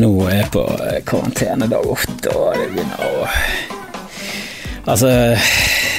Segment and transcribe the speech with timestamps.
[0.00, 0.62] nå er jeg på
[1.08, 3.26] karantene dag åtte, og det begynner å
[4.86, 5.08] Altså,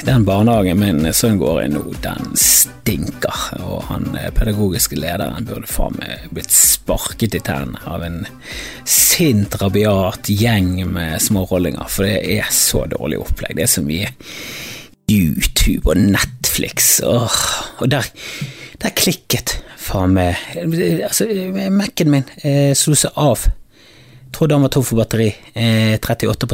[0.08, 3.42] den barnehagen min sønn går i nå, den stinker.
[3.68, 8.22] Og han eh, pedagogiske lederen burde faen meg blitt sparket i tennene av en
[8.88, 13.58] sint, rabiat gjeng med smårollinger, for det er så dårlig opplegg.
[13.60, 14.14] Det er så mye
[15.12, 17.38] YouTube og Netflix, åh,
[17.84, 18.08] og der,
[18.80, 21.28] der klikket faen meg Altså,
[21.72, 23.50] Mac-en min eh, slo seg av.
[24.36, 25.32] Trodde han var tom for batteri.
[25.54, 26.48] Eh, 38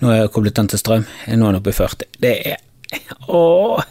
[0.00, 1.06] Nå har jeg koblet den til strøm.
[1.26, 2.08] Nå er den oppe i 40.
[2.22, 2.62] Det er
[3.26, 3.82] Åh,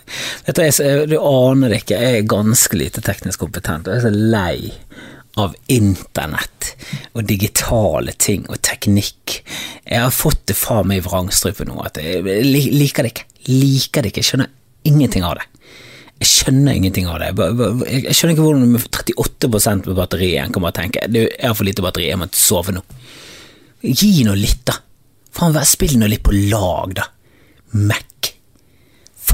[0.45, 4.29] vet du, aner det ikke, jeg er ganske lite teknisk kompetent, og jeg er så
[4.31, 4.71] lei
[5.35, 6.69] av internett
[7.11, 9.41] og digitale ting og teknikk.
[9.83, 13.27] Jeg har fått det fra meg i vrangstrupen nå, at jeg liker det ikke.
[13.51, 14.53] Liker det ikke, skjønner
[14.87, 15.49] ingenting av det.
[16.23, 17.33] Jeg skjønner ingenting av det.
[17.91, 19.49] Jeg skjønner ikke hvordan du med 38
[19.81, 22.75] med batteri igjen kan bare tenke du, jeg har for lite batteri, jeg må sove
[22.75, 22.83] nå.
[23.85, 24.79] Gi nå litt, da.
[25.35, 27.09] Faen, spill nå litt på lag, da.
[27.75, 28.15] Mac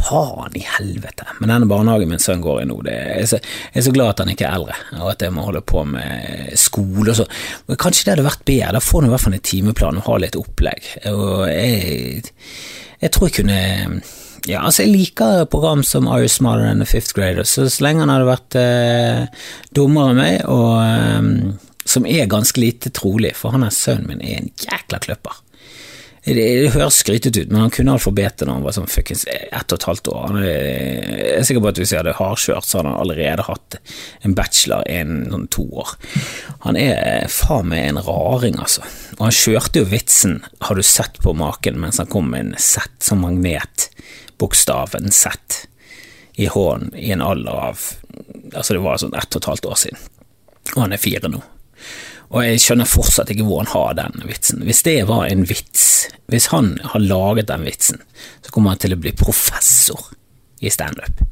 [0.02, 1.26] faen i helvete.
[1.40, 3.40] Men denne barnehagen min sønn går i nå, det er så,
[3.72, 5.84] jeg er så glad at han ikke er eldre, og at jeg må holde på
[5.88, 7.28] med skole og så.
[7.76, 10.24] Kanskje det hadde vært bedre, da får han i hvert fall en timeplan og har
[10.26, 10.90] litt opplegg.
[11.12, 12.34] Og jeg,
[13.04, 13.62] jeg tror jeg kunne
[14.50, 17.86] ja, altså Jeg liker program som Are You Smarter Than The Fifth Grader, så, så
[17.86, 23.36] lenge han hadde vært eh, dummere enn meg, og eh, som er ganske lite trolig,
[23.38, 25.42] for han er sønnen min er en jækla kløpper.
[26.22, 29.74] Det, det høres skrytete ut, men han kunne alfabetet da han var sånn fuckings ett
[29.74, 30.36] og et halvt år.
[30.38, 30.52] Er,
[31.18, 33.78] jeg er sikker på at hvis jeg hadde hardkjørt, så hadde han allerede hatt
[34.22, 35.96] en bachelor innen sånn to år.
[36.68, 38.86] Han er faen meg en raring, altså.
[39.18, 42.62] Og han kjørte jo vitsen, har du sett på maken, mens han kom med en
[42.62, 43.90] sett som magnet,
[44.42, 45.66] bokstaven Z,
[46.42, 47.90] i hånden i en alder av
[48.52, 50.00] Altså, det var sånn ett og et halvt år siden.
[50.74, 51.40] Og han er fire nå.
[52.32, 54.64] Og jeg skjønner fortsatt ikke hvor han har den vitsen.
[54.68, 55.86] Hvis det var en vits,
[56.32, 58.02] hvis han har laget den vitsen,
[58.44, 60.10] så kommer han til å bli professor
[60.60, 61.24] i standup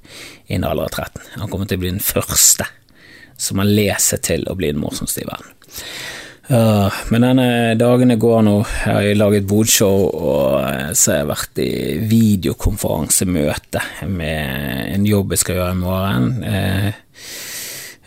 [0.48, 1.28] i en alder av 13.
[1.44, 2.68] Han kommer til å bli den første
[3.40, 5.52] som han leser til å bli den morsomste i verden.
[6.50, 8.56] Uh, men denne dagene går nå.
[8.82, 11.74] Jeg har laget bodshow, og så har jeg vært i
[12.10, 16.32] videokonferansemøte med en jobb jeg skal gjøre i morgen.
[16.42, 16.90] Uh,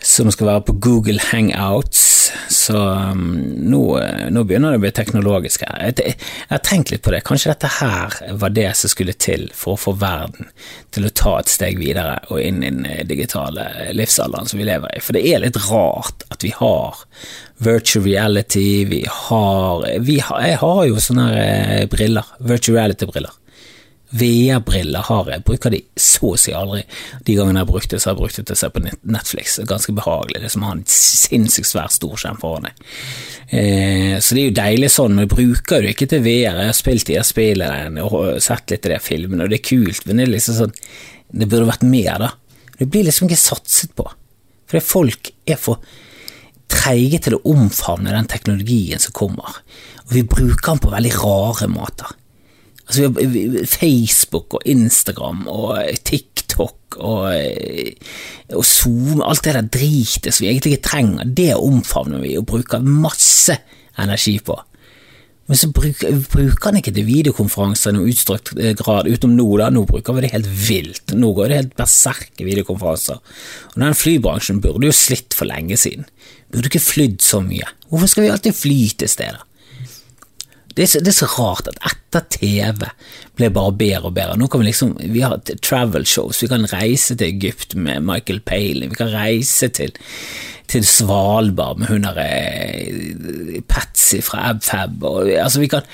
[0.03, 2.09] som skal være på Google Hangouts.
[2.49, 3.23] Så um,
[3.69, 3.81] nå,
[4.31, 5.91] nå, begynner det å bli teknologisk her.
[5.91, 6.15] Jeg,
[6.49, 7.23] har tenkt litt på det.
[7.27, 10.49] Kanskje dette her var det som skulle til for å få verden
[10.95, 14.95] til å ta et steg videre og inn i den digitale livsalderen som vi lever
[14.95, 15.03] i.
[15.03, 17.03] For det er litt rart at vi har
[17.63, 23.39] virtual reality, vi har, vi har Jeg har jo sånne eh, briller, virtual reality-briller.
[24.13, 26.83] VR-briller har jeg, bruker de så å si aldri.
[27.25, 28.83] De gangene jeg har brukt det, så har jeg brukt det til å se på
[28.85, 29.55] Netflix.
[29.69, 30.41] Ganske behagelig.
[30.41, 32.83] Det er som å ha en sinnssykt svær storskjerm foran deg.
[33.49, 36.61] Eh, så det er jo deilig sånn, men jeg bruker du ikke til VR.
[36.61, 40.05] Jeg har spilt de spillene og sett litt av de filmene, og det er kult,
[40.05, 40.79] men det er liksom sånn
[41.33, 42.27] Det burde vært mer, da.
[42.77, 44.05] Det blir liksom ikke satset på.
[44.69, 45.81] Fordi folk er for
[46.69, 49.61] treige til å omfavne den teknologien som kommer,
[50.03, 52.13] og vi bruker den på veldig rare måter.
[52.87, 57.33] Altså, vi har Facebook og Instagram og TikTok og,
[58.53, 62.45] og Zoom, alt det der dritet som vi egentlig ikke trenger, det omfavner vi og
[62.49, 63.57] bruker masse
[63.97, 64.59] energi på.
[65.47, 69.67] Men så bruker, bruker han ikke til videokonferanser i noen utstrakt grad, utenom nå, da.
[69.75, 71.15] Nå bruker vi det helt vilt.
[71.19, 73.19] Nå går det helt berserke videokonferanser.
[73.73, 76.07] Og den flybransjen burde jo slitt for lenge siden.
[76.53, 77.67] Burde ikke flydd så mye.
[77.91, 79.43] Hvorfor skal vi alltid fly til steder?
[80.73, 82.87] Det er, så, det er, så, rart at etter TV
[83.37, 84.37] ble bare bedre og bedre.
[84.39, 88.41] Nå kan Vi liksom, vi har travel shows, vi kan reise til Egypt med Michael
[88.41, 89.93] Palin, vi kan reise til,
[90.71, 95.03] til Svalbard med hun derre Patsy fra Abfab.
[95.03, 95.85] Altså vi, kan,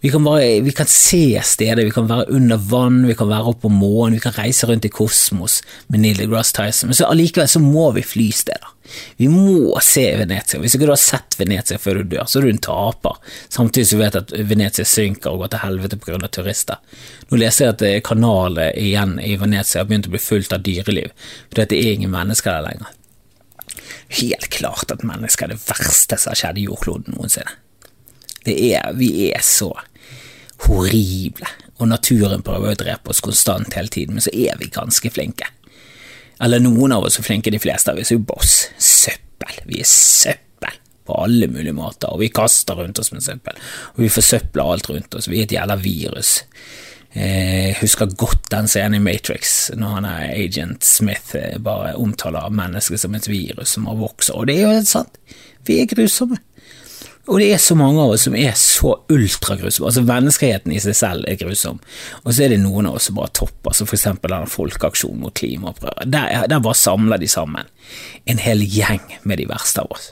[0.00, 3.52] vi, kan bare, vi kan se steder, vi kan være under vann, vi kan være
[3.52, 7.08] oppe på månen, vi kan reise rundt i kosmos med Neil deGrasse Tyson, men så
[7.10, 8.74] allikevel så må vi fly steder.
[9.16, 10.60] Vi må se Venezia.
[10.62, 13.18] Hvis ikke du har sett Venezia før du dør, så er du en taper.
[13.52, 16.30] Samtidig som du vet at Venezia synker og går til helvete pga.
[16.32, 16.80] turister.
[17.28, 20.64] Nå leser jeg at eh, kanalet igjen i Venezia har begynt å bli fullt av
[20.64, 21.12] dyreliv,
[21.50, 22.97] fordi det er ingen mennesker der lenger.
[24.20, 27.56] Helt klart at mennesker er det verste som har skjedd i jordkloden noensinne.
[28.46, 29.72] Det er, vi er så
[30.64, 31.48] horrible,
[31.78, 35.50] og naturen prøver å drepe oss konstant hele tiden, men så er vi ganske flinke.
[36.42, 38.58] Eller noen av oss er flinke, de fleste av oss er jo boss.
[38.78, 39.62] Søppel.
[39.66, 40.76] Vi er søppel
[41.08, 43.58] på alle mulige måter, og vi kaster rundt oss med søppel.
[43.96, 45.30] Og vi forsøpler alt rundt oss.
[45.30, 46.42] Vi er et jævla virus.
[47.14, 52.52] Jeg husker godt den scenen i Matrix, når han er agent Smith eh, bare omtaler
[52.52, 55.16] mennesket som et virus som har vokst, og det er jo sant.
[55.64, 56.36] Vi er grusomme.
[57.28, 59.90] Og det er så mange av oss som er så ultragrusomme.
[59.90, 61.80] Altså Menneskeheten i seg selv er grusom.
[62.22, 65.20] Og så er det noen av oss som bare topper, som for eksempel den folkeaksjonen
[65.26, 66.08] mot klimaopprøret.
[66.08, 67.68] Der, der bare samler de sammen
[68.24, 70.08] en hel gjeng med de verste av oss.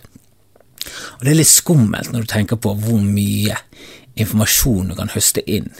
[1.16, 3.56] Og det er litt skummelt når du tenker på hvor mye
[4.20, 5.72] informasjon du kan høste inn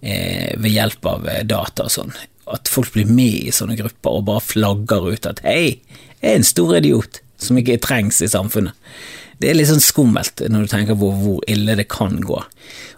[0.00, 2.16] eh, ved hjelp av eh, data og sånn.
[2.48, 5.78] At folk blir med i sånne grupper og bare flagger ut at hei,
[6.18, 8.74] jeg er en stor idiot som ikke trengs i samfunnet.
[9.38, 12.40] Det er litt sånn skummelt når du tenker på hvor ille det kan gå.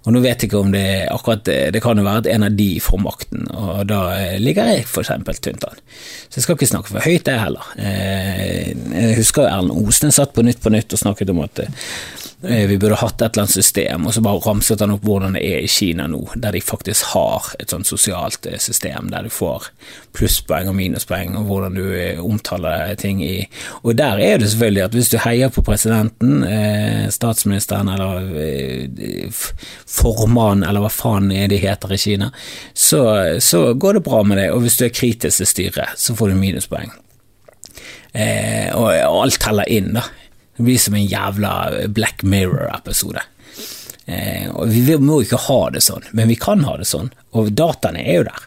[0.06, 2.30] Og nå vet jeg ikke om det er akkurat det, det kan jo være at
[2.32, 3.98] en av de får makten, og da
[4.40, 5.82] ligger jeg for eksempel tynt an.
[6.30, 7.68] Så jeg skal ikke snakke for høyt, det heller.
[7.76, 12.29] Eh, jeg husker Erlend Osnes satt på Nytt på Nytt og snakket om at Eh,
[12.42, 15.42] vi burde hatt et eller annet system, og så bare ramset han opp hvordan det
[15.44, 19.32] er i Kina nå, der de faktisk har et sånt sosialt eh, system der du
[19.34, 19.68] får
[20.16, 23.34] plusspoeng og minuspoeng, og hvordan du eh, omtaler ting i
[23.82, 26.44] Og der er det selvfølgelig at hvis du heier på presidenten,
[27.12, 28.30] statsministeren eller
[29.88, 32.30] formannen, eller hva faen de heter i Kina,
[32.74, 33.02] så,
[33.40, 36.32] så går det bra med det, og hvis du er kritisk til styret, så får
[36.32, 36.92] du minuspoeng.
[38.12, 40.04] Eh, og alt teller inn, da.
[40.60, 41.50] Det blir som en jævla
[41.88, 43.22] Black Mirror-episode.
[44.04, 47.08] Eh, og Vi må jo ikke ha det sånn, men vi kan ha det sånn,
[47.32, 48.42] og dataene er jo der.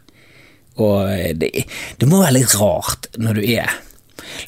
[0.84, 1.50] Og det,
[1.98, 3.74] det må være litt rart når du er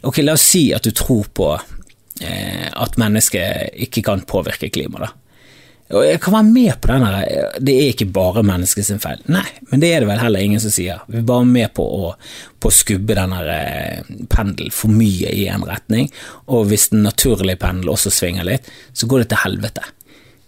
[0.06, 1.47] Ok, la oss si at du tror på
[2.21, 5.25] eh, at mennesket ikke kan påvirke klimaet, da.
[5.94, 7.10] Og jeg kan være med på denne,
[7.62, 9.20] det er ikke bare menneskets feil.
[9.30, 11.04] Nei, men det er det vel heller ingen som sier.
[11.06, 12.14] Vi er bare med på å,
[12.62, 16.10] på skubbe denne her pendelen for mye i en retning,
[16.50, 19.84] og hvis den naturlige pendelen også svinger litt, så går det til helvete.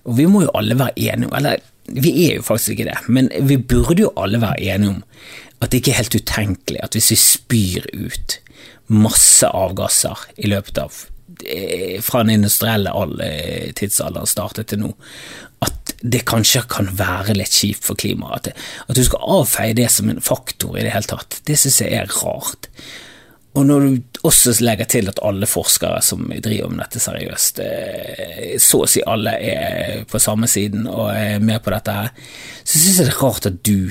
[0.09, 2.97] Og vi må jo alle være enige om, eller vi er jo faktisk ikke det,
[3.13, 5.03] men vi burde jo alle være enige om
[5.61, 8.39] at det ikke er helt utenkelig at hvis vi spyr ut
[8.93, 11.16] masse avgasser i løpet av Eh,
[12.01, 12.93] fra den industrielle
[13.23, 14.93] eh, tidsalderen startet til nå,
[15.65, 18.53] at det kanskje kan være litt kjipt for klimaet.
[18.87, 21.99] At, du skal avfeie det som en faktor i det hele tatt, det synes jeg
[21.99, 22.69] er rart.
[23.57, 28.57] Og når du også legger til at alle forskere som driver med dette seriøst, eh,
[28.61, 32.11] så å si alle er på samme siden og er med på dette her,
[32.63, 33.89] så synes jeg det er rart at du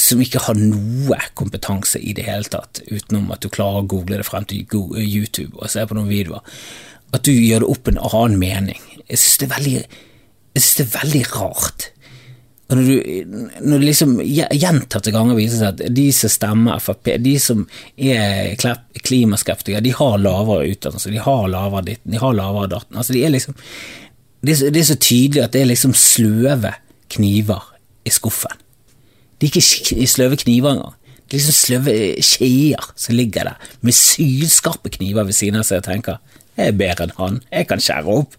[0.00, 4.20] som ikke har noe kompetanse i det hele tatt, utenom at du klarer å google
[4.20, 4.66] det frem til
[5.04, 6.44] YouTube og se på noen videoer,
[7.14, 8.82] at du gjør det opp en annen mening.
[9.06, 9.78] Jeg synes det er veldig,
[10.54, 11.88] jeg synes det er veldig rart.
[12.70, 17.16] Og når, du, når det liksom gjentatte ganger viser seg at de som stemmer Frp,
[17.18, 17.64] de som
[17.98, 18.54] er
[19.02, 22.94] klimaskeptikere, de har lavere utdannelse, de har lavere ditten, de har lavere datten.
[22.94, 23.58] Altså de er liksom,
[24.46, 26.76] det er, det er så tydelig at det er liksom sløve
[27.10, 27.66] kniver
[28.06, 28.54] i skuffen.
[29.40, 30.96] Det er ikke sløve kniver engang.
[31.30, 31.94] Det er liksom sløve
[32.26, 36.18] skjeer som ligger der, med sylskarpe kniver ved siden av seg og tenker
[36.58, 38.34] jeg er bedre enn han, jeg kan skjære opp.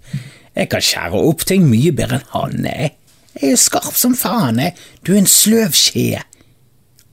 [0.54, 2.92] Jeg kan skjære opp ting mye bedre enn han, er.
[3.40, 4.76] Jeg er skarp som faen, jeg.
[5.08, 6.22] Du er en sløv skje.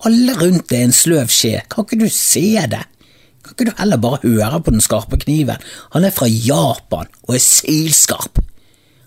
[0.07, 2.45] Alle rundt deg er en sløv skje, kan ikke du se
[2.75, 2.83] det?
[3.43, 5.63] Kan ikke du heller bare høre på den skarpe kniven?
[5.95, 8.43] Han er fra Japan og er sylskarp.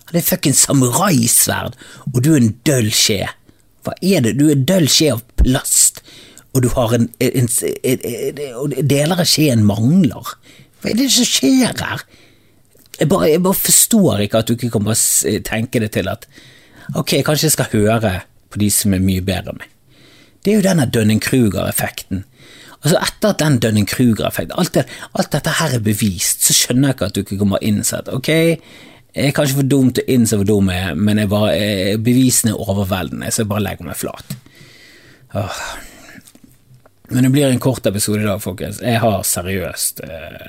[0.08, 1.78] Han er fuckings samuraisverd,
[2.10, 3.28] og du er en døll skje.
[3.82, 4.36] Hva er det?
[4.38, 6.02] Du er døll skje av plast,
[6.52, 10.34] og du har en, en, en, en Deler av skjeen mangler.
[10.82, 12.04] Hva er det som skjer her?
[13.00, 16.26] Jeg bare, jeg bare forstår ikke at du ikke kan bare tenke det til at
[16.94, 18.12] ok, kanskje jeg skal høre
[18.52, 19.70] på de som er mye bedre enn meg.
[20.42, 22.24] Det er jo denne Dunning-Kruger-effekten.
[22.82, 24.78] Altså Etter at den Dunning-Kruger-effekten, alt,
[25.14, 27.86] alt, dette her er bevist, så skjønner jeg ikke at du ikke kommer inn og
[27.86, 28.30] sier at ok,
[29.12, 31.96] jeg er kanskje for dum til å innse hvor dum jeg er, men jeg bare,
[32.00, 34.36] bevisene er overveldende, så jeg bare legger meg flat.
[35.36, 35.62] Åh.
[37.12, 38.80] Men det blir en kort episode i dag, folkens.
[38.80, 40.46] Jeg har seriøst eh,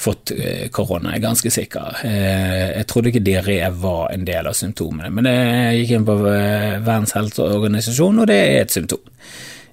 [0.00, 2.02] fått eh, korona, jeg er ganske sikker.
[2.04, 6.18] Eh, jeg trodde ikke diaré var en del av symptomene, men jeg gikk inn på
[6.28, 9.04] eh, Verdens helseorganisasjon, og det er et symptom.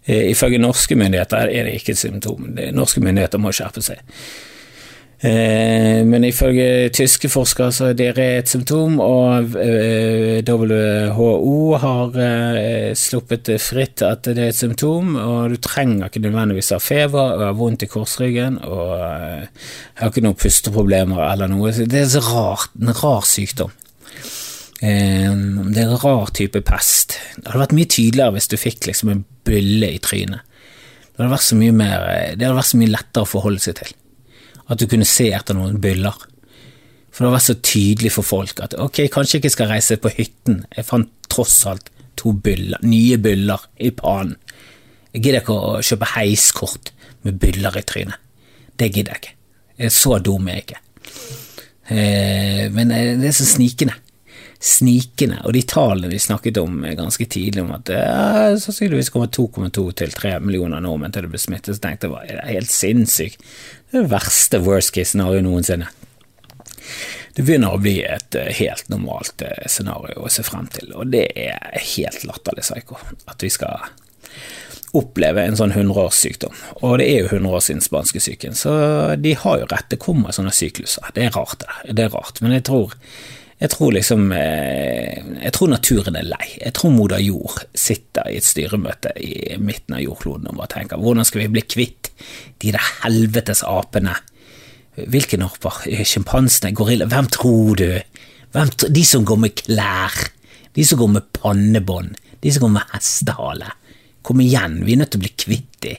[0.08, 2.54] Eh, ifølge norske myndigheter er det ikke et symptom.
[2.72, 4.00] norske myndigheter må skjerpe seg.
[5.18, 13.48] Eh, men ifølge tyske forskere så er det et symptom, og eh, WHO har sluppet
[13.48, 17.46] sluppet fritt at det er et symptom, og du trenger ikke nødvendigvis ha feber og
[17.48, 21.74] ha vondt i korsryggen og har ikke noen pusteproblemer eller noe.
[21.74, 23.74] Det er så rart, en rar sykdom.
[24.78, 24.92] Det
[25.82, 27.18] er en rar type pest.
[27.40, 30.46] Det hadde vært mye tydeligere hvis du fikk liksom en bylle i trynet.
[31.10, 33.82] Det hadde vært så mye, mer, det hadde vært så mye lettere å forholde seg
[33.82, 33.98] til
[34.68, 36.16] at du kunne se etter noen byller.
[37.12, 40.12] For det var så tydelig for folk at ok, kanskje jeg ikke skal reise på
[40.14, 44.36] hytten, jeg fant tross alt to byller, nye byller i panen.
[45.14, 46.92] Jeg gidder ikke å kjøpe heiskort
[47.26, 48.20] med byller i trynet.
[48.78, 49.90] Det gidder jeg ikke.
[49.94, 50.82] Så dum er jeg ikke.
[51.88, 53.96] Eh, men eh, det er så snikende.
[54.58, 55.40] Snikende.
[55.46, 60.16] Og de tallene vi snakket om ganske tidlig, om at eh, sannsynligvis kommer 2,2 til
[60.16, 63.46] 3 millioner nordmenn til å bli smittet, så tenkte jeg det er helt sinnssykt.
[63.92, 65.90] Det det verste worst case scenario noensinne.
[67.38, 71.78] Det begynner å bli et helt normalt scenario å se frem til, og det er
[71.94, 72.98] helt latterlig psyko
[73.30, 73.84] at vi skal
[74.98, 76.56] oppleve en sånn hundreårssykdom.
[76.82, 78.74] Og det er jo hundre år siden spanskesyken, så
[79.20, 79.90] de har jo rett.
[79.92, 81.10] Det kommer sånne sykluser.
[81.14, 81.96] Det er rart, det.
[81.98, 82.42] Det er rart.
[82.42, 82.96] Men jeg tror,
[83.58, 86.48] jeg tror liksom eh, Jeg tror naturen er lei.
[86.62, 91.02] Jeg tror moder jord sitter i et styremøte i midten av jordkloden og bare tenker
[91.02, 92.12] hvordan skal vi bli kvitt
[92.62, 94.14] de der helvetes apene?
[94.98, 95.84] Hvilke apper?
[96.06, 96.74] Sjimpansene?
[96.78, 97.10] Gorilla?
[97.10, 97.90] Hvem tror du?
[98.54, 100.16] Hvem, de som går med klær?
[100.78, 102.16] De som går med pannebånd?
[102.42, 103.74] De som går med hestehale?
[104.26, 105.96] Kom igjen, vi er nødt til å bli kvitt de.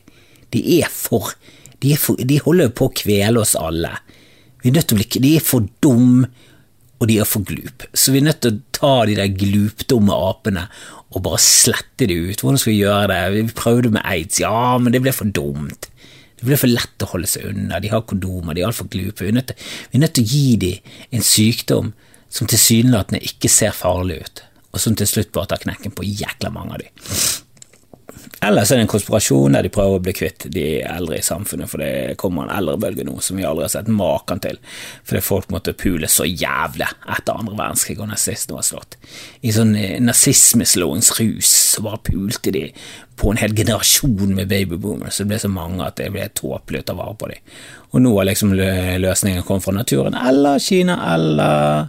[0.55, 1.35] De er for
[1.79, 3.93] De, er for, de holder på å kvele oss alle.
[4.63, 6.25] Vi er nødt til å bli De er for dum,
[6.99, 7.85] og de er for glup.
[7.95, 10.67] Så vi er nødt til å ta de der glupdumme apene
[11.15, 12.43] og bare slette de ut.
[12.43, 13.21] Hvordan skal vi gjøre det?
[13.37, 14.41] Vi prøvde med aids.
[14.43, 15.89] Ja, men det ble for dumt.
[16.39, 17.81] Det blir for lett å holde seg unna.
[17.83, 19.25] De har kondomer, de er altfor glupe.
[19.25, 21.93] Vi er, til, vi er nødt til å gi dem en sykdom
[22.29, 24.43] som tilsynelatende ikke ser farlig ut,
[24.75, 27.07] og som til slutt bare tar knekken på jækla mange av dem.
[28.45, 31.67] Ellers er det en konspirasjon der de prøver å bli kvitt de eldre i samfunnet,
[31.71, 34.61] for det kommer en eldrebølge nå som vi aldri har sett maken til,
[35.03, 38.95] fordi folk måtte pule så jævlig etter andre verdenskrig og nazistene var slått.
[39.43, 39.75] I sånn
[40.07, 42.69] nazismeslåingsrus rus så bare pulte de
[43.19, 46.85] på en hel generasjon med babyboomers, så det ble så mange at det ble tåpelig
[46.85, 47.59] å ta vare på dem.
[47.91, 51.89] Og nå har liksom løsningen kommet fra naturen, eller Kina, eller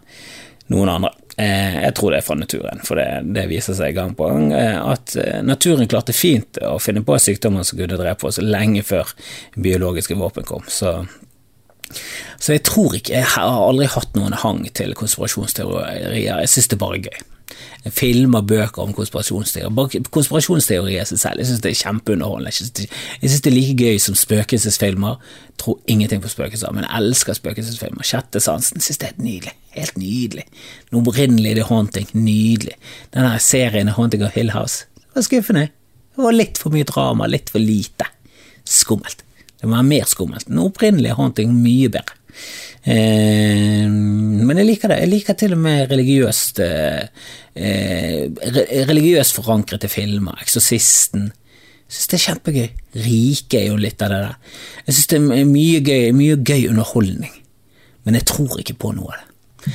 [0.73, 1.13] noen andre.
[1.39, 4.49] Eh, jeg tror det er fra naturen, for det, det viser seg gang på gang
[4.51, 8.83] eh, at eh, naturen klarte fint å finne på sykdommer som kunne drepe oss lenge
[8.83, 9.13] før
[9.55, 10.67] biologiske våpen kom.
[10.67, 10.97] Så,
[12.43, 16.17] så jeg tror ikke Jeg har aldri hatt noen hang til konspirasjonsteorier.
[16.17, 17.28] Jeg synes det bare er bare
[17.85, 20.03] gøy filmer, bøker om konspirasjonsteorier.
[20.11, 22.53] Konspirasjonsteorier i seg selv, jeg synes det er kjempeunderholdende.
[23.21, 25.17] Jeg synes det er like gøy som spøkelsesfilmer.
[25.49, 28.05] Jeg Tror ingenting på spøkelser, men jeg elsker spøkelsesfilmer.
[28.07, 29.55] Sjette sansen synes det er nydelig.
[29.75, 30.45] Helt nydelig.
[30.91, 32.77] Noe opprinnelig The Haunting, nydelig.
[33.13, 35.65] Denne serien Haunting of Hill House det var skuffende.
[36.15, 38.05] Det var litt for mye drama, litt for lite.
[38.67, 39.23] Skummelt.
[39.59, 40.45] Det var mer skummelt.
[40.47, 42.18] Den opprinnelige Haunting mye bedre.
[42.83, 45.01] Eh, men jeg liker det.
[45.03, 47.03] Jeg liker til og med religiøst eh,
[47.55, 50.39] eh religiøst forankrede filmer.
[50.41, 51.29] Eksorsisten.
[51.89, 52.67] Jeg syns det er kjempegøy.
[53.05, 54.57] Rike er jo litt av det der.
[54.85, 57.33] Jeg syns det er mye gøy, mye gøy underholdning.
[58.03, 59.73] Men jeg tror ikke på noe av det.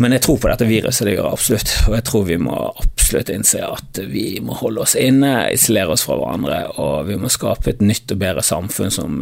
[0.00, 1.72] Men jeg tror på dette viruset, det gjør jeg absolutt.
[1.88, 6.04] Og jeg tror vi må absolutt innse at vi må holde oss inne, isolere oss
[6.06, 9.20] fra hverandre, og vi må skape et nytt og bedre samfunn som,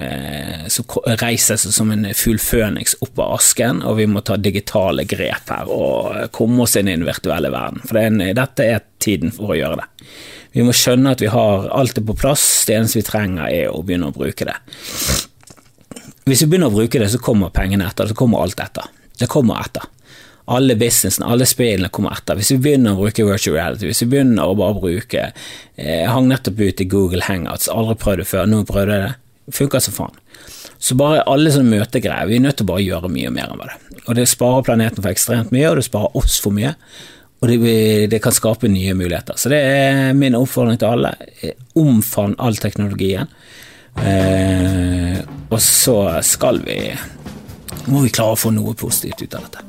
[0.70, 5.06] som reiser seg som en full føniks opp av asken, og vi må ta digitale
[5.10, 7.82] grep her og komme oss inn i den virtuelle verden.
[7.82, 10.08] For det er en, dette er tiden for å gjøre det.
[10.54, 13.70] Vi må skjønne at vi har alt det på plass, det eneste vi trenger er
[13.74, 14.58] å begynne å bruke det.
[16.30, 18.86] Hvis vi begynner å bruke det, så kommer pengene etter, så kommer alt etter.
[19.18, 19.90] Det kommer etter
[20.50, 22.38] alle businessen, alle spillene kommer etter.
[22.38, 26.10] Hvis vi begynner å bruke virtual reality, hvis vi begynner å bare bruke eh, Jeg
[26.10, 29.14] hang nettopp ut i Google Hangouts, aldri prøvd det før, nå prøvde jeg det.
[29.54, 30.18] Funker som faen.
[30.80, 33.62] Så bare alle sånne møtegreier, vi er nødt til å bare gjøre mye mer enn
[33.62, 33.78] det.
[34.06, 36.74] Og det sparer planeten for ekstremt mye, og det sparer oss for mye.
[37.40, 37.58] Og det,
[38.12, 39.38] det kan skape nye muligheter.
[39.40, 41.14] Så det er min oppfordring til alle.
[41.78, 43.30] Omfavn all teknologien.
[43.98, 45.18] Eh,
[45.50, 46.78] og så skal vi
[47.90, 49.64] må vi klare å få noe positivt ut av dette.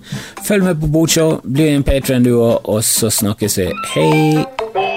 [0.48, 3.70] Følg med på Bodshow, bli en patron du òg, og så snakkes vi.
[3.96, 4.91] Hei!